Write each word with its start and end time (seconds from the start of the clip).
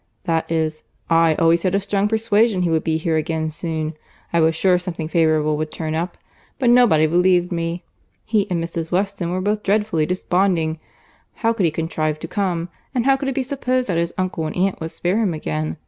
That 0.23 0.51
is, 0.51 0.81
I 1.11 1.35
always 1.35 1.61
had 1.61 1.75
a 1.75 1.79
strong 1.79 2.07
persuasion 2.07 2.63
he 2.63 2.71
would 2.71 2.83
be 2.83 2.97
here 2.97 3.17
again 3.17 3.51
soon, 3.51 3.93
I 4.33 4.39
was 4.39 4.55
sure 4.55 4.79
something 4.79 5.07
favourable 5.07 5.57
would 5.57 5.69
turn 5.69 5.93
up—but 5.93 6.69
nobody 6.71 7.05
believed 7.05 7.51
me. 7.51 7.83
He 8.25 8.49
and 8.49 8.63
Mrs. 8.63 8.89
Weston 8.89 9.29
were 9.29 9.41
both 9.41 9.61
dreadfully 9.61 10.07
desponding. 10.07 10.79
'How 11.35 11.53
could 11.53 11.67
he 11.67 11.71
contrive 11.71 12.17
to 12.21 12.27
come? 12.27 12.69
And 12.95 13.05
how 13.05 13.15
could 13.15 13.27
it 13.29 13.35
be 13.35 13.43
supposed 13.43 13.89
that 13.89 13.97
his 13.97 14.11
uncle 14.17 14.47
and 14.47 14.55
aunt 14.55 14.81
would 14.81 14.89
spare 14.89 15.19
him 15.21 15.35
again? 15.35 15.77